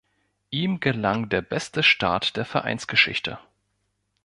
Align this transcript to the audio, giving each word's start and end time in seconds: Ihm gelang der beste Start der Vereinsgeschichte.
Ihm 0.49 0.79
gelang 0.79 1.29
der 1.29 1.43
beste 1.43 1.83
Start 1.83 2.35
der 2.35 2.43
Vereinsgeschichte. 2.43 3.37